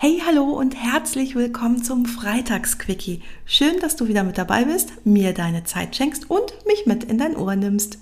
Hey, 0.00 0.22
hallo 0.24 0.44
und 0.44 0.76
herzlich 0.76 1.34
willkommen 1.34 1.82
zum 1.82 2.06
Freitagsquickie. 2.06 3.20
Schön, 3.44 3.80
dass 3.80 3.96
du 3.96 4.06
wieder 4.06 4.22
mit 4.22 4.38
dabei 4.38 4.62
bist, 4.62 5.04
mir 5.04 5.34
deine 5.34 5.64
Zeit 5.64 5.96
schenkst 5.96 6.30
und 6.30 6.54
mich 6.68 6.86
mit 6.86 7.02
in 7.02 7.18
dein 7.18 7.36
Ohr 7.36 7.56
nimmst. 7.56 7.98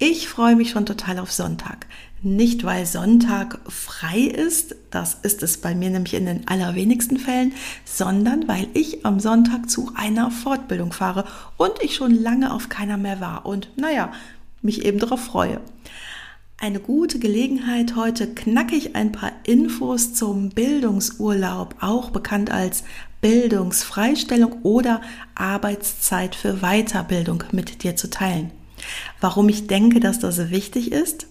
Ich 0.00 0.26
freue 0.28 0.56
mich 0.56 0.70
schon 0.70 0.86
total 0.86 1.20
auf 1.20 1.30
Sonntag. 1.30 1.86
Nicht, 2.20 2.64
weil 2.64 2.84
Sonntag 2.84 3.60
frei 3.70 4.22
ist, 4.22 4.74
das 4.90 5.14
ist 5.22 5.44
es 5.44 5.58
bei 5.58 5.76
mir 5.76 5.90
nämlich 5.90 6.14
in 6.14 6.26
den 6.26 6.48
allerwenigsten 6.48 7.20
Fällen, 7.20 7.52
sondern 7.84 8.48
weil 8.48 8.66
ich 8.74 9.06
am 9.06 9.20
Sonntag 9.20 9.70
zu 9.70 9.92
einer 9.94 10.32
Fortbildung 10.32 10.92
fahre 10.92 11.26
und 11.56 11.74
ich 11.80 11.94
schon 11.94 12.12
lange 12.12 12.52
auf 12.52 12.68
keiner 12.68 12.96
mehr 12.96 13.20
war 13.20 13.46
und 13.46 13.70
naja, 13.76 14.12
mich 14.62 14.84
eben 14.84 14.98
darauf 14.98 15.20
freue 15.20 15.60
eine 16.58 16.80
gute 16.80 17.18
Gelegenheit, 17.18 17.96
heute 17.96 18.32
knackig 18.32 18.96
ein 18.96 19.12
paar 19.12 19.32
Infos 19.44 20.14
zum 20.14 20.50
Bildungsurlaub, 20.50 21.76
auch 21.80 22.10
bekannt 22.10 22.50
als 22.50 22.84
Bildungsfreistellung 23.20 24.62
oder 24.62 25.00
Arbeitszeit 25.34 26.34
für 26.34 26.60
Weiterbildung 26.60 27.44
mit 27.52 27.82
dir 27.82 27.96
zu 27.96 28.08
teilen. 28.08 28.50
Warum 29.20 29.48
ich 29.48 29.66
denke, 29.66 30.00
dass 30.00 30.18
das 30.18 30.50
wichtig 30.50 30.92
ist? 30.92 31.26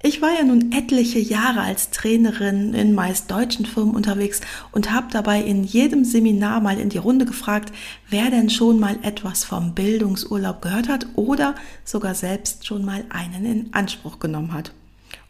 Ich 0.00 0.22
war 0.22 0.32
ja 0.32 0.44
nun 0.44 0.70
etliche 0.70 1.18
Jahre 1.18 1.60
als 1.60 1.90
Trainerin 1.90 2.72
in 2.72 2.94
meist 2.94 3.32
deutschen 3.32 3.66
Firmen 3.66 3.96
unterwegs 3.96 4.40
und 4.70 4.92
habe 4.92 5.08
dabei 5.10 5.42
in 5.42 5.64
jedem 5.64 6.04
Seminar 6.04 6.60
mal 6.60 6.78
in 6.78 6.88
die 6.88 6.98
Runde 6.98 7.24
gefragt, 7.24 7.72
wer 8.08 8.30
denn 8.30 8.48
schon 8.48 8.78
mal 8.78 8.96
etwas 9.02 9.42
vom 9.42 9.74
Bildungsurlaub 9.74 10.62
gehört 10.62 10.88
hat 10.88 11.06
oder 11.16 11.56
sogar 11.84 12.14
selbst 12.14 12.64
schon 12.64 12.84
mal 12.84 13.04
einen 13.08 13.44
in 13.44 13.74
Anspruch 13.74 14.20
genommen 14.20 14.52
hat. 14.52 14.72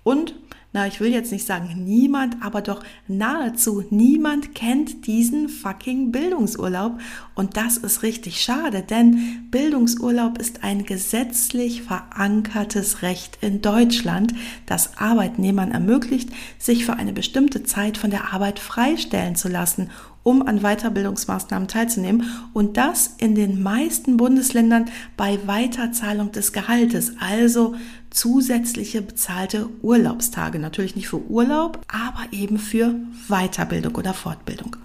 Und 0.03 0.35
na, 0.73 0.87
ich 0.87 1.01
will 1.01 1.11
jetzt 1.11 1.33
nicht 1.33 1.47
sagen 1.47 1.83
niemand, 1.85 2.43
aber 2.43 2.61
doch 2.61 2.85
nahezu 3.07 3.85
niemand 3.89 4.55
kennt 4.55 5.07
diesen 5.07 5.49
fucking 5.49 6.13
Bildungsurlaub. 6.13 7.01
Und 7.35 7.57
das 7.57 7.79
ist 7.79 8.03
richtig 8.03 8.43
schade, 8.43 8.83
denn 8.83 9.49
Bildungsurlaub 9.51 10.37
ist 10.37 10.65
ein 10.65 10.85
gesetzlich 10.85 11.83
verankertes 11.83 13.01
Recht 13.01 13.39
in 13.41 13.63
Deutschland, 13.63 14.35
das 14.67 14.99
Arbeitnehmern 14.99 15.73
ermöglicht, 15.73 16.29
sich 16.59 16.85
für 16.85 16.95
eine 16.95 17.15
bestimmte 17.15 17.63
Zeit 17.63 17.97
von 17.97 18.11
der 18.11 18.35
Arbeit 18.35 18.59
freistellen 18.59 19.37
zu 19.37 19.49
lassen, 19.49 19.89
um 20.23 20.47
an 20.47 20.61
Weiterbildungsmaßnahmen 20.61 21.69
teilzunehmen 21.69 22.25
und 22.53 22.77
das 22.77 23.15
in 23.17 23.35
den 23.35 23.63
meisten 23.63 24.19
Bundesländern 24.19 24.91
bei 25.17 25.39
Weiterzahlung 25.47 26.33
des 26.33 26.53
Gehaltes, 26.53 27.15
also 27.19 27.75
zusätzliche 28.11 29.03
bezahlte 29.03 29.69
Urlaubstage. 29.83 30.59
Natürlich 30.59 30.97
nicht 30.97 31.09
für 31.09 31.23
Urlaub, 31.29 31.81
aber 31.89 32.33
eben 32.33 32.59
für 32.59 32.95
Weiterbildung 33.29 33.95
oder 33.97 34.15
Fortbildung. 34.15 34.77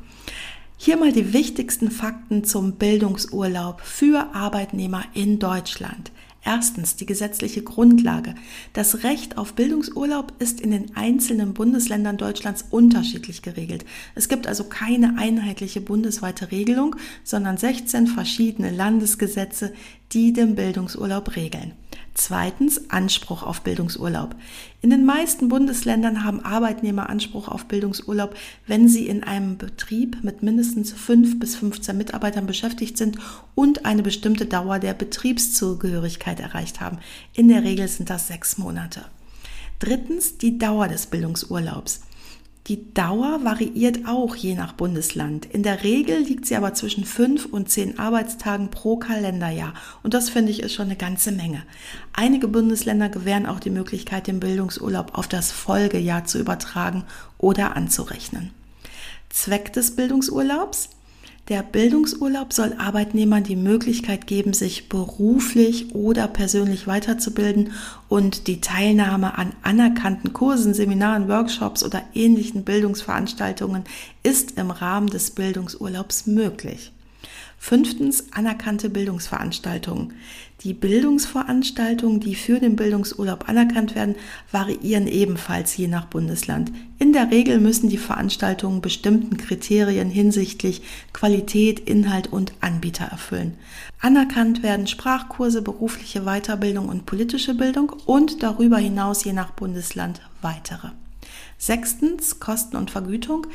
Hier 0.78 0.98
mal 0.98 1.14
die 1.14 1.32
wichtigsten 1.34 1.92
Fakten 1.92 2.44
zum 2.44 2.74
Bildungsurlaub 2.74 3.82
für 3.82 4.36
Arbeitnehmer 4.36 5.04
in 5.14 5.40
Deutschland. 5.40 6.12
Erstens 6.46 6.98
die 6.98 7.06
gesetzliche 7.06 7.64
Grundlage. 7.64 8.36
Das 8.74 9.04
Recht 9.04 9.38
auf 9.38 9.54
Bildungsurlaub 9.54 10.34
ist 10.40 10.60
in 10.60 10.72
den 10.72 10.94
einzelnen 10.96 11.54
Bundesländern 11.54 12.18
Deutschlands 12.18 12.66
unterschiedlich 12.70 13.42
geregelt. 13.42 13.86
Es 14.14 14.28
gibt 14.28 14.46
also 14.46 14.66
keine 14.66 15.18
einheitliche 15.18 15.80
bundesweite 15.80 16.52
Regelung, 16.52 16.98
sondern 17.24 17.56
16 17.56 18.08
verschiedene 18.08 18.72
Landesgesetze, 18.72 19.72
die 20.12 20.34
den 20.34 20.56
Bildungsurlaub 20.56 21.38
regeln. 21.38 21.72
Zweitens 22.16 22.92
Anspruch 22.92 23.42
auf 23.42 23.62
Bildungsurlaub. 23.62 24.36
In 24.82 24.92
den 24.92 25.04
meisten 25.04 25.50
Bundesländern 25.50 26.24
haben 26.24 26.46
Arbeitnehmer 26.46 27.10
Anspruch 27.10 27.48
auf 27.48 27.66
Bildungsurlaub, 27.66 28.36
wenn 28.68 28.88
sie 28.88 29.08
in 29.08 29.24
einem 29.24 29.58
Betrieb 29.58 30.24
mit 30.24 30.44
mindestens 30.44 30.92
fünf 30.92 31.40
bis 31.40 31.56
15 31.56 31.98
Mitarbeitern 31.98 32.46
beschäftigt 32.46 32.98
sind 32.98 33.18
und 33.56 33.86
eine 33.86 34.04
bestimmte 34.04 34.46
Dauer 34.46 34.78
der 34.78 34.94
Betriebszugehörigkeit 34.94 36.40
erreicht 36.40 36.82
haben. 36.82 37.00
In 37.34 37.48
der 37.48 37.64
Regel 37.64 37.88
sind 37.88 38.12
das 38.12 38.28
sechs 38.28 38.60
Monate. 38.60 39.06
Drittens 39.80 40.38
die 40.38 40.60
Dauer 40.60 40.88
des 40.88 41.08
Bildungsurlaubs. 41.08 42.02
Die 42.68 42.94
Dauer 42.94 43.44
variiert 43.44 44.08
auch 44.08 44.38
je 44.38 44.56
nach 44.56 44.72
Bundesland. 44.72 45.46
In 45.46 45.64
der 45.64 45.84
Regel 45.84 46.20
liegt 46.20 46.46
sie 46.46 46.56
aber 46.56 46.74
zwischen 46.74 47.04
fünf 47.04 47.46
und 47.46 47.70
zehn 47.70 48.00
Arbeitstagen 48.00 48.72
pro 48.72 48.96
Kalenderjahr. 48.96 49.74
Und 50.02 50.14
das 50.14 50.30
finde 50.30 50.52
ich 50.52 50.62
ist 50.62 50.74
schon 50.74 50.86
eine 50.86 50.96
ganze 50.96 51.34
Menge. 51.34 51.64
Einige 52.14 52.48
Bundesländer 52.48 53.10
gewähren 53.10 53.48
auch 53.48 53.60
die 53.60 53.70
Möglichkeit, 53.70 54.28
den 54.28 54.40
Bildungsurlaub 54.40 55.18
auf 55.18 55.28
das 55.28 55.52
Folgejahr 55.52 56.24
zu 56.24 56.40
übertragen 56.40 57.04
oder 57.38 57.76
anzurechnen. 57.76 58.52
Zweck 59.28 59.74
des 59.74 59.98
Bildungsurlaubs? 59.98 60.90
Der 61.50 61.62
Bildungsurlaub 61.62 62.54
soll 62.54 62.74
Arbeitnehmern 62.78 63.44
die 63.44 63.58
Möglichkeit 63.58 64.28
geben, 64.28 64.54
sich 64.54 64.88
beruflich 64.88 65.94
oder 65.94 66.30
persönlich 66.30 66.88
weiterzubilden 66.88 67.74
und 68.08 68.48
die 68.48 68.62
Teilnahme 68.62 69.38
an 69.38 69.52
anerkannten 69.62 70.32
Kursen, 70.32 70.74
Seminaren, 70.74 71.28
Workshops 71.28 71.84
oder 71.84 72.02
ähnlichen 72.14 72.64
Bildungsveranstaltungen 72.64 73.84
ist 74.24 74.58
im 74.58 74.72
Rahmen 74.72 75.08
des 75.08 75.32
Bildungsurlaubs 75.32 76.28
möglich. 76.28 76.93
Fünftens 77.66 78.26
anerkannte 78.34 78.90
Bildungsveranstaltungen. 78.90 80.16
Die 80.66 80.74
Bildungsveranstaltungen, 80.74 82.20
die 82.20 82.36
für 82.36 82.60
den 82.60 82.76
Bildungsurlaub 82.76 83.48
anerkannt 83.48 83.96
werden, 83.96 84.16
variieren 84.52 85.08
ebenfalls 85.08 85.78
je 85.78 85.88
nach 85.88 86.04
Bundesland. 86.08 86.74
In 87.00 87.14
der 87.14 87.32
Regel 87.32 87.62
müssen 87.62 87.88
die 87.88 87.98
Veranstaltungen 87.98 88.82
bestimmten 88.82 89.38
Kriterien 89.38 90.10
hinsichtlich 90.10 90.82
Qualität, 91.14 91.80
Inhalt 91.80 92.34
und 92.34 92.52
Anbieter 92.60 93.06
erfüllen. 93.06 93.54
Anerkannt 94.02 94.62
werden 94.62 94.86
Sprachkurse, 94.86 95.62
berufliche 95.62 96.24
Weiterbildung 96.26 96.90
und 96.90 97.06
politische 97.06 97.54
Bildung 97.54 97.94
und 98.06 98.44
darüber 98.44 98.78
hinaus 98.78 99.24
je 99.24 99.32
nach 99.32 99.52
Bundesland 99.52 100.20
weitere. 100.42 100.90
Sechstens 101.58 102.42
Kosten 102.42 102.76
und 102.76 102.92
Vergütung. 102.92 103.48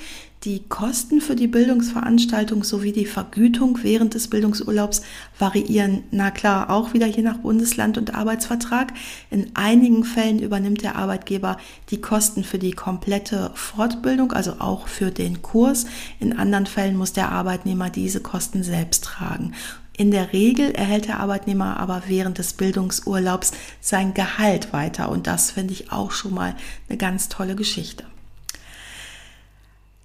Die 0.44 0.62
Kosten 0.68 1.20
für 1.20 1.34
die 1.34 1.48
Bildungsveranstaltung 1.48 2.62
sowie 2.62 2.92
die 2.92 3.06
Vergütung 3.06 3.80
während 3.82 4.14
des 4.14 4.28
Bildungsurlaubs 4.28 5.02
variieren, 5.36 6.04
na 6.12 6.30
klar, 6.30 6.70
auch 6.70 6.94
wieder 6.94 7.08
je 7.08 7.22
nach 7.22 7.38
Bundesland 7.38 7.98
und 7.98 8.14
Arbeitsvertrag. 8.14 8.92
In 9.30 9.50
einigen 9.54 10.04
Fällen 10.04 10.38
übernimmt 10.38 10.82
der 10.82 10.94
Arbeitgeber 10.94 11.56
die 11.90 12.00
Kosten 12.00 12.44
für 12.44 12.60
die 12.60 12.70
komplette 12.70 13.50
Fortbildung, 13.54 14.30
also 14.30 14.60
auch 14.60 14.86
für 14.86 15.10
den 15.10 15.42
Kurs. 15.42 15.86
In 16.20 16.38
anderen 16.38 16.66
Fällen 16.66 16.96
muss 16.96 17.12
der 17.12 17.32
Arbeitnehmer 17.32 17.90
diese 17.90 18.20
Kosten 18.20 18.62
selbst 18.62 19.02
tragen. 19.02 19.54
In 19.96 20.12
der 20.12 20.32
Regel 20.32 20.70
erhält 20.70 21.08
der 21.08 21.18
Arbeitnehmer 21.18 21.80
aber 21.80 22.04
während 22.06 22.38
des 22.38 22.52
Bildungsurlaubs 22.52 23.50
sein 23.80 24.14
Gehalt 24.14 24.72
weiter 24.72 25.08
und 25.08 25.26
das 25.26 25.50
finde 25.50 25.72
ich 25.72 25.90
auch 25.90 26.12
schon 26.12 26.32
mal 26.32 26.54
eine 26.88 26.96
ganz 26.96 27.28
tolle 27.28 27.56
Geschichte. 27.56 28.04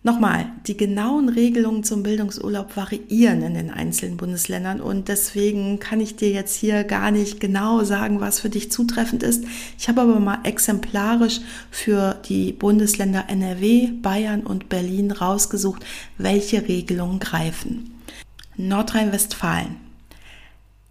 Nochmal, 0.06 0.48
die 0.68 0.76
genauen 0.76 1.30
Regelungen 1.30 1.86
zum 1.86 2.04
Bildungsurlaub 2.04 2.76
variieren 2.76 3.42
in 3.42 3.54
den 3.54 3.72
einzelnen 3.72 4.18
Bundesländern 4.18 4.82
und 4.82 5.08
deswegen 5.08 5.80
kann 5.80 6.02
ich 6.02 6.18
dir 6.18 6.30
jetzt 6.30 6.58
hier 6.58 6.84
gar 6.84 7.10
nicht 7.10 7.40
genau 7.40 7.86
sagen, 7.86 8.20
was 8.20 8.42
für 8.42 8.50
dich 8.50 8.70
zutreffend 8.70 9.24
ist. 9.24 9.46
Ich 9.80 9.88
habe 9.88 10.02
aber 10.02 10.20
mal 10.20 10.40
exemplarisch 10.44 11.40
für 11.72 12.16
die 12.28 12.52
Bundesländer 12.52 13.30
NRW, 13.30 13.92
Bayern 14.02 14.42
und 14.42 14.68
Berlin 14.68 15.10
rausgesucht, 15.10 15.86
welche 16.18 16.68
Regelungen 16.68 17.20
greifen. 17.20 18.02
Nordrhein-Westfalen. 18.58 19.78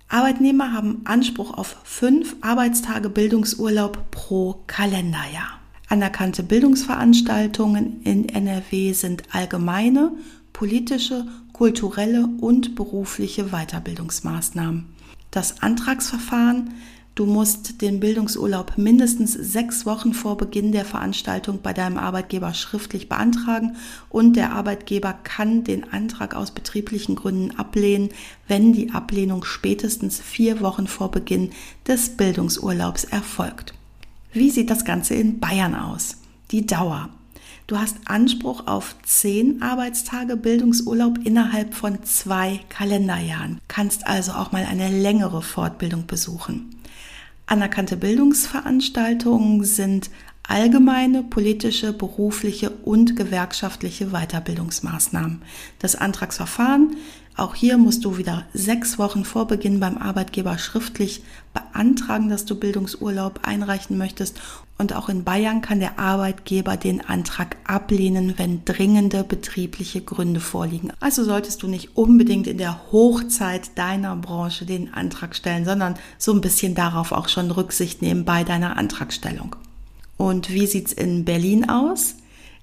Arbeitnehmer 0.09 0.73
haben 0.73 1.03
Anspruch 1.05 1.53
auf 1.53 1.77
fünf 1.85 2.37
Arbeitstage 2.41 3.11
Bildungsurlaub 3.11 4.11
pro 4.11 4.63
Kalenderjahr. 4.67 5.62
Anerkannte 5.93 6.43
Bildungsveranstaltungen 6.43 8.01
in 8.03 8.27
NRW 8.27 8.95
sind 8.95 9.25
allgemeine, 9.31 10.13
politische, 10.55 11.27
kulturelle 11.53 12.31
und 12.41 12.75
berufliche 12.75 13.51
Weiterbildungsmaßnahmen. 13.51 14.87
Das 15.31 15.61
Antragsverfahren 15.61 16.73
Du 17.15 17.27
musst 17.27 17.83
den 17.83 18.01
Bildungsurlaub 18.01 18.79
mindestens 18.79 19.35
sechs 19.35 19.85
Wochen 19.85 20.15
vor 20.15 20.39
Beginn 20.39 20.73
der 20.73 20.87
Veranstaltung 20.87 21.61
bei 21.63 21.75
deinem 21.75 21.99
Arbeitgeber 21.99 22.55
schriftlich 22.55 23.11
beantragen 23.11 23.77
und 24.09 24.35
der 24.35 24.55
Arbeitgeber 24.55 25.13
kann 25.23 25.63
den 25.63 25.93
Antrag 25.93 26.35
aus 26.35 26.53
betrieblichen 26.53 27.15
Gründen 27.15 27.59
ablehnen, 27.59 28.09
wenn 28.49 28.73
die 28.73 28.93
Ablehnung 28.93 29.45
spätestens 29.45 30.23
vier 30.23 30.63
Wochen 30.63 30.87
vor 30.87 31.11
Beginn 31.11 31.51
des 31.87 32.17
Bildungsurlaubs 32.17 33.05
erfolgt. 33.05 33.75
Wie 34.33 34.49
sieht 34.49 34.71
das 34.71 34.87
Ganze 34.87 35.15
in 35.15 35.41
Bayern 35.41 35.75
aus? 35.75 36.17
Die 36.53 36.65
Dauer. 36.65 37.11
Du 37.67 37.79
hast 37.79 37.97
Anspruch 38.07 38.67
auf 38.67 38.97
zehn 39.05 39.61
Arbeitstage 39.61 40.39
Bildungsurlaub 40.39 41.19
innerhalb 41.25 41.75
von 41.75 42.03
zwei 42.03 42.61
Kalenderjahren, 42.71 43.61
kannst 43.69 44.07
also 44.07 44.33
auch 44.33 44.51
mal 44.51 44.65
eine 44.65 44.89
längere 44.89 45.43
Fortbildung 45.43 46.07
besuchen. 46.07 46.75
Anerkannte 47.45 47.99
Bildungsveranstaltungen 47.99 49.65
sind 49.65 50.09
allgemeine, 50.53 51.23
politische, 51.23 51.95
berufliche 51.95 52.69
und 52.69 53.17
gewerkschaftliche 53.17 54.09
Weiterbildungsmaßnahmen. 54.11 55.41
Das 55.79 55.97
Antragsverfahren 55.97 56.95
auch 57.37 57.55
hier 57.55 57.79
musst 57.79 58.05
du 58.05 58.19
wieder 58.19 58.45
sechs 58.53 58.99
Wochen 58.99 59.25
vor 59.25 59.47
Beginn 59.47 59.81
beim 59.81 59.97
Arbeitgeber 59.97 60.59
schriftlich 60.59 61.23
beantragen, 61.55 62.29
dass 62.29 62.45
du 62.45 62.55
Bildungsurlaub 62.57 63.41
einreichen 63.43 63.97
möchtest. 63.97 64.39
Und 64.77 64.95
auch 64.95 65.09
in 65.09 65.25
Bayern 65.25 65.63
kann 65.63 65.81
der 65.81 65.99
Arbeitgeber 65.99 66.77
den 66.77 67.01
Antrag 67.01 67.57
ablehnen, 67.65 68.35
wenn 68.37 68.65
dringende 68.67 69.25
betriebliche 69.25 70.03
Gründe 70.03 70.41
vorliegen. 70.41 70.93
Also 71.01 71.25
solltest 71.25 71.63
du 71.63 71.69
nicht 71.69 71.97
unbedingt 71.97 72.47
in 72.47 72.59
der 72.59 72.93
Hochzeit 72.93 73.79
deiner 73.79 74.15
Branche 74.17 74.67
den 74.67 74.93
Antrag 74.93 75.35
stellen, 75.35 75.65
sondern 75.65 75.95
so 76.19 76.33
ein 76.33 76.43
bisschen 76.43 76.75
darauf 76.75 77.13
auch 77.13 77.29
schon 77.29 77.51
Rücksicht 77.51 78.03
nehmen 78.03 78.27
bei 78.27 78.45
deiner 78.45 78.77
Antragstellung. 78.77 79.57
Und 80.17 80.51
wie 80.51 80.67
sieht's 80.67 80.93
in 80.93 81.25
Berlin 81.25 81.69
aus? 81.69 82.17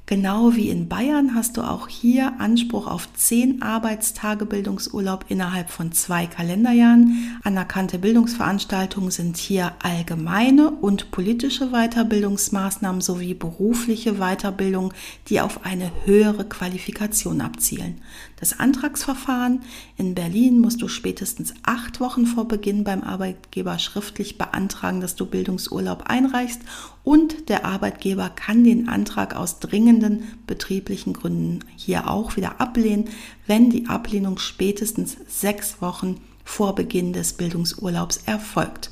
Genau 0.10 0.56
wie 0.56 0.70
in 0.70 0.90
Bayern 0.90 1.36
hast 1.36 1.56
du 1.56 1.62
auch 1.62 1.88
hier 1.88 2.34
Anspruch 2.40 2.88
auf 2.88 3.14
zehn 3.14 3.62
Arbeitstage 3.62 4.48
Bildungsurlaub 4.48 5.26
innerhalb 5.28 5.70
von 5.70 5.92
zwei 5.92 6.26
Kalenderjahren. 6.26 7.38
Anerkannte 7.44 8.00
Bildungsveranstaltungen 8.00 9.12
sind 9.12 9.38
hier 9.38 9.74
allgemeine 9.84 10.72
und 10.72 11.12
politische 11.12 11.68
Weiterbildungsmaßnahmen 11.68 13.02
sowie 13.02 13.36
berufliche 13.36 14.16
Weiterbildung, 14.16 14.96
die 15.28 15.42
auf 15.42 15.64
eine 15.64 15.92
höhere 16.06 16.46
Qualifikation 16.46 17.40
abzielen. 17.40 18.02
Das 18.40 18.60
Antragsverfahren 18.60 19.62
in 19.96 20.16
Berlin 20.16 20.58
musst 20.60 20.82
du 20.82 20.88
spätestens 20.88 21.54
acht 21.62 22.00
Wochen 22.00 22.26
vor 22.26 22.48
Beginn 22.48 22.84
beim 22.84 23.04
Arbeitgeber 23.04 23.78
schriftlich 23.78 24.40
beantragen, 24.40 25.02
dass 25.02 25.16
du 25.16 25.28
Bildungsurlaub 25.28 26.06
einreichst 26.08 26.62
und 27.04 27.50
der 27.50 27.66
Arbeitgeber 27.66 28.30
kann 28.30 28.64
den 28.64 28.88
Antrag 28.88 29.36
aus 29.36 29.60
dringenden 29.60 29.99
betrieblichen 30.48 31.14
Gründen 31.14 31.60
hier 31.76 32.10
auch 32.10 32.38
wieder 32.38 32.62
ablehnen, 32.62 33.06
wenn 33.48 33.70
die 33.70 33.88
Ablehnung 33.88 34.38
spätestens 34.40 35.18
sechs 35.28 35.82
Wochen 35.82 36.22
vor 36.44 36.76
Beginn 36.76 37.14
des 37.14 37.34
Bildungsurlaubs 37.34 38.22
erfolgt. 38.26 38.92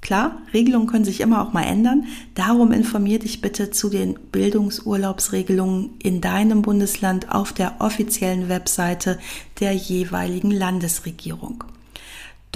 Klar, 0.00 0.38
Regelungen 0.54 0.86
können 0.86 1.04
sich 1.04 1.20
immer 1.20 1.42
auch 1.42 1.52
mal 1.52 1.64
ändern. 1.64 2.06
Darum 2.34 2.70
informier 2.70 3.18
dich 3.18 3.40
bitte 3.40 3.72
zu 3.72 3.88
den 3.88 4.14
Bildungsurlaubsregelungen 4.30 5.90
in 5.98 6.20
deinem 6.20 6.62
Bundesland 6.62 7.32
auf 7.32 7.52
der 7.52 7.80
offiziellen 7.80 8.48
Webseite 8.48 9.18
der 9.58 9.72
jeweiligen 9.72 10.52
Landesregierung. 10.52 11.64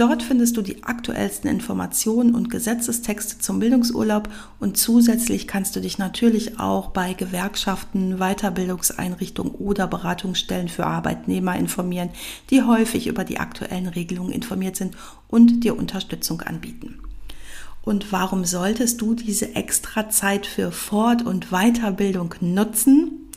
Dort 0.01 0.23
findest 0.23 0.57
du 0.57 0.63
die 0.63 0.83
aktuellsten 0.83 1.47
Informationen 1.47 2.33
und 2.33 2.49
Gesetzestexte 2.49 3.37
zum 3.37 3.59
Bildungsurlaub 3.59 4.29
und 4.59 4.75
zusätzlich 4.75 5.47
kannst 5.47 5.75
du 5.75 5.79
dich 5.79 5.99
natürlich 5.99 6.59
auch 6.59 6.89
bei 6.89 7.13
Gewerkschaften, 7.13 8.17
Weiterbildungseinrichtungen 8.17 9.53
oder 9.53 9.85
Beratungsstellen 9.85 10.69
für 10.69 10.87
Arbeitnehmer 10.87 11.55
informieren, 11.55 12.09
die 12.49 12.63
häufig 12.63 13.05
über 13.05 13.23
die 13.23 13.37
aktuellen 13.37 13.85
Regelungen 13.85 14.31
informiert 14.31 14.75
sind 14.75 14.97
und 15.27 15.63
dir 15.63 15.77
Unterstützung 15.77 16.41
anbieten. 16.41 16.97
Und 17.83 18.11
warum 18.11 18.43
solltest 18.43 19.01
du 19.01 19.13
diese 19.13 19.53
extra 19.53 20.09
Zeit 20.09 20.47
für 20.47 20.71
Fort- 20.71 21.23
und 21.23 21.51
Weiterbildung 21.51 22.33
nutzen? 22.41 23.29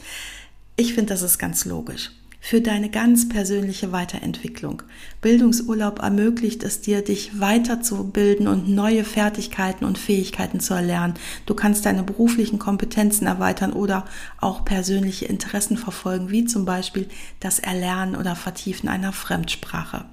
Ich 0.76 0.94
finde, 0.94 1.12
das 1.12 1.20
ist 1.20 1.36
ganz 1.36 1.66
logisch 1.66 2.10
für 2.44 2.60
deine 2.60 2.90
ganz 2.90 3.26
persönliche 3.26 3.90
Weiterentwicklung. 3.90 4.82
Bildungsurlaub 5.22 6.00
ermöglicht 6.00 6.62
es 6.62 6.82
dir, 6.82 7.02
dich 7.02 7.40
weiterzubilden 7.40 8.48
und 8.48 8.68
neue 8.68 9.04
Fertigkeiten 9.04 9.86
und 9.86 9.96
Fähigkeiten 9.96 10.60
zu 10.60 10.74
erlernen. 10.74 11.14
Du 11.46 11.54
kannst 11.54 11.86
deine 11.86 12.02
beruflichen 12.02 12.58
Kompetenzen 12.58 13.26
erweitern 13.26 13.72
oder 13.72 14.04
auch 14.42 14.62
persönliche 14.62 15.24
Interessen 15.24 15.78
verfolgen, 15.78 16.30
wie 16.30 16.44
zum 16.44 16.66
Beispiel 16.66 17.08
das 17.40 17.60
Erlernen 17.60 18.14
oder 18.14 18.36
Vertiefen 18.36 18.90
einer 18.90 19.14
Fremdsprache. 19.14 20.04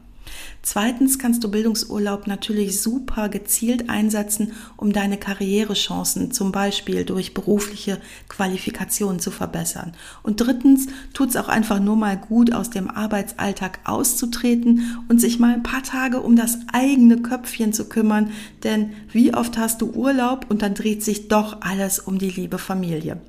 Zweitens 0.61 1.17
kannst 1.17 1.43
du 1.43 1.49
Bildungsurlaub 1.49 2.27
natürlich 2.27 2.81
super 2.81 3.29
gezielt 3.29 3.89
einsetzen, 3.89 4.53
um 4.77 4.93
deine 4.93 5.17
Karrierechancen 5.17 6.31
zum 6.31 6.51
Beispiel 6.51 7.03
durch 7.03 7.33
berufliche 7.33 7.99
Qualifikationen 8.29 9.19
zu 9.19 9.31
verbessern. 9.31 9.93
Und 10.23 10.41
drittens 10.41 10.87
tut 11.13 11.29
es 11.29 11.35
auch 11.35 11.47
einfach 11.47 11.79
nur 11.79 11.95
mal 11.95 12.17
gut, 12.17 12.53
aus 12.53 12.69
dem 12.69 12.89
Arbeitsalltag 12.89 13.79
auszutreten 13.85 14.99
und 15.09 15.19
sich 15.19 15.39
mal 15.39 15.53
ein 15.53 15.63
paar 15.63 15.83
Tage 15.83 16.21
um 16.21 16.35
das 16.35 16.59
eigene 16.71 17.21
Köpfchen 17.21 17.73
zu 17.73 17.89
kümmern, 17.89 18.31
denn 18.63 18.91
wie 19.11 19.33
oft 19.33 19.57
hast 19.57 19.81
du 19.81 19.91
Urlaub 19.91 20.45
und 20.49 20.61
dann 20.61 20.73
dreht 20.73 21.03
sich 21.03 21.27
doch 21.27 21.61
alles 21.61 21.99
um 21.99 22.19
die 22.19 22.29
liebe 22.29 22.57
Familie. 22.57 23.19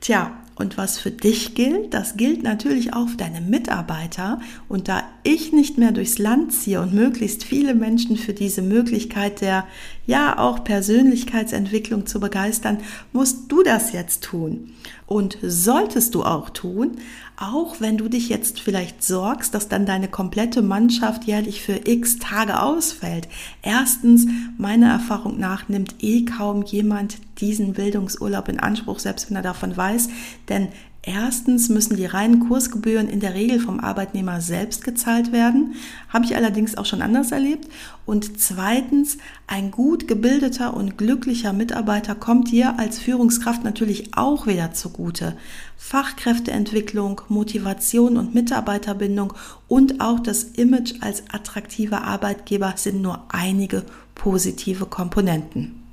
Tja, 0.00 0.32
und 0.58 0.76
was 0.76 0.98
für 0.98 1.12
dich 1.12 1.54
gilt, 1.54 1.94
das 1.94 2.16
gilt 2.16 2.42
natürlich 2.42 2.92
auch 2.92 3.08
für 3.08 3.16
deine 3.16 3.40
Mitarbeiter. 3.40 4.40
Und 4.68 4.88
da 4.88 5.04
ich 5.22 5.52
nicht 5.52 5.78
mehr 5.78 5.92
durchs 5.92 6.18
Land 6.18 6.52
ziehe 6.52 6.80
und 6.80 6.92
möglichst 6.92 7.44
viele 7.44 7.76
Menschen 7.76 8.16
für 8.16 8.32
diese 8.32 8.62
Möglichkeit 8.62 9.40
der, 9.40 9.66
ja, 10.06 10.36
auch 10.36 10.64
Persönlichkeitsentwicklung 10.64 12.06
zu 12.06 12.18
begeistern, 12.18 12.78
musst 13.12 13.52
du 13.52 13.62
das 13.62 13.92
jetzt 13.92 14.24
tun. 14.24 14.72
Und 15.06 15.38
solltest 15.42 16.16
du 16.16 16.24
auch 16.24 16.50
tun, 16.50 16.96
auch 17.40 17.76
wenn 17.78 17.96
du 17.96 18.08
dich 18.08 18.28
jetzt 18.28 18.60
vielleicht 18.60 19.04
sorgst, 19.04 19.54
dass 19.54 19.68
dann 19.68 19.86
deine 19.86 20.08
komplette 20.08 20.60
Mannschaft 20.60 21.24
jährlich 21.24 21.62
für 21.62 21.88
x 21.88 22.18
Tage 22.18 22.60
ausfällt. 22.60 23.28
Erstens, 23.62 24.26
meiner 24.56 24.90
Erfahrung 24.90 25.38
nach 25.38 25.68
nimmt 25.68 25.94
eh 26.00 26.24
kaum 26.24 26.64
jemand 26.64 27.18
diesen 27.40 27.74
Bildungsurlaub 27.74 28.48
in 28.48 28.58
Anspruch, 28.58 28.98
selbst 28.98 29.30
wenn 29.30 29.36
er 29.36 29.42
davon 29.42 29.76
weiß, 29.76 30.08
denn 30.48 30.68
Erstens 31.02 31.70
müssen 31.70 31.96
die 31.96 32.04
reinen 32.04 32.48
Kursgebühren 32.48 33.08
in 33.08 33.20
der 33.20 33.32
Regel 33.32 33.60
vom 33.60 33.80
Arbeitnehmer 33.80 34.42
selbst 34.42 34.84
gezahlt 34.84 35.32
werden, 35.32 35.74
habe 36.10 36.26
ich 36.26 36.36
allerdings 36.36 36.76
auch 36.76 36.84
schon 36.84 37.00
anders 37.00 37.32
erlebt. 37.32 37.66
Und 38.04 38.38
zweitens, 38.38 39.16
ein 39.46 39.70
gut 39.70 40.06
gebildeter 40.06 40.74
und 40.74 40.98
glücklicher 40.98 41.54
Mitarbeiter 41.54 42.14
kommt 42.14 42.50
dir 42.50 42.78
als 42.78 42.98
Führungskraft 42.98 43.64
natürlich 43.64 44.18
auch 44.18 44.46
wieder 44.46 44.74
zugute. 44.74 45.34
Fachkräfteentwicklung, 45.78 47.22
Motivation 47.28 48.18
und 48.18 48.34
Mitarbeiterbindung 48.34 49.32
und 49.66 50.02
auch 50.02 50.20
das 50.20 50.42
Image 50.42 50.96
als 51.00 51.22
attraktiver 51.32 52.02
Arbeitgeber 52.02 52.74
sind 52.76 53.00
nur 53.00 53.24
einige 53.30 53.84
positive 54.14 54.84
Komponenten. 54.84 55.87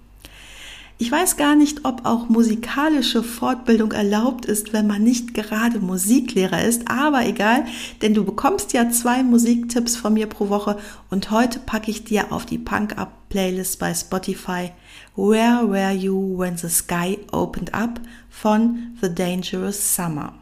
Ich 0.97 1.11
weiß 1.11 1.35
gar 1.35 1.57
nicht, 1.57 1.83
ob 1.83 2.05
auch 2.05 2.29
musikalische 2.29 3.21
Fortbildung 3.21 3.91
erlaubt 3.91 4.45
ist, 4.45 4.71
wenn 4.71 4.87
man 4.87 5.03
nicht 5.03 5.33
gerade 5.33 5.79
Musiklehrer 5.79 6.63
ist, 6.63 6.89
aber 6.89 7.25
egal, 7.25 7.65
denn 8.01 8.13
du 8.13 8.23
bekommst 8.23 8.71
ja 8.71 8.89
zwei 8.89 9.21
Musiktipps 9.21 9.97
von 9.97 10.13
mir 10.13 10.27
pro 10.27 10.47
Woche 10.47 10.77
und 11.09 11.31
heute 11.31 11.59
packe 11.59 11.91
ich 11.91 12.05
dir 12.05 12.31
auf 12.31 12.45
die 12.45 12.57
Punk 12.57 12.97
Up 12.97 13.11
Playlist 13.27 13.77
bei 13.77 13.93
Spotify 13.93 14.71
Where 15.17 15.69
Were 15.69 15.91
You 15.91 16.37
When 16.37 16.55
the 16.55 16.69
Sky 16.69 17.19
Opened 17.33 17.73
Up 17.73 17.99
von 18.29 18.95
The 19.01 19.13
Dangerous 19.13 19.95
Summer. 19.95 20.33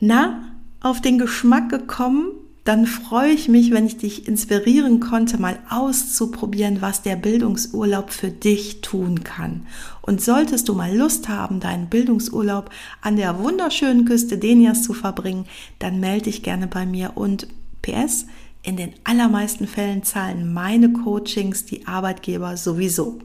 Na, 0.00 0.52
auf 0.80 1.00
den 1.00 1.16
Geschmack 1.18 1.70
gekommen? 1.70 2.32
Dann 2.68 2.84
freue 2.84 3.30
ich 3.30 3.48
mich, 3.48 3.70
wenn 3.70 3.86
ich 3.86 3.96
dich 3.96 4.28
inspirieren 4.28 5.00
konnte, 5.00 5.40
mal 5.40 5.58
auszuprobieren, 5.70 6.82
was 6.82 7.00
der 7.00 7.16
Bildungsurlaub 7.16 8.10
für 8.10 8.28
dich 8.28 8.82
tun 8.82 9.24
kann. 9.24 9.66
Und 10.02 10.20
solltest 10.20 10.68
du 10.68 10.74
mal 10.74 10.94
Lust 10.94 11.30
haben, 11.30 11.60
deinen 11.60 11.88
Bildungsurlaub 11.88 12.68
an 13.00 13.16
der 13.16 13.38
wunderschönen 13.38 14.04
Küste 14.04 14.36
Denias 14.36 14.82
zu 14.82 14.92
verbringen, 14.92 15.46
dann 15.78 15.98
melde 15.98 16.24
dich 16.24 16.42
gerne 16.42 16.66
bei 16.66 16.84
mir 16.84 17.12
und 17.14 17.48
PS, 17.80 18.26
in 18.62 18.76
den 18.76 18.92
allermeisten 19.02 19.66
Fällen 19.66 20.02
zahlen 20.02 20.52
meine 20.52 20.92
Coachings 20.92 21.64
die 21.64 21.86
Arbeitgeber 21.86 22.58
sowieso. 22.58 23.18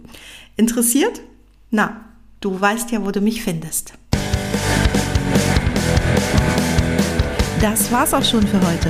Interessiert? 0.55 1.19
Na, 1.69 2.05
du 2.39 2.62
weißt 2.62 2.91
ja, 2.91 3.05
wo 3.05 3.12
du 3.12 3.19
mich 3.19 3.43
findest. 3.43 3.95
Das 7.59 7.91
war's 7.91 8.13
auch 8.13 8.23
schon 8.23 8.47
für 8.47 8.65
heute. 8.65 8.89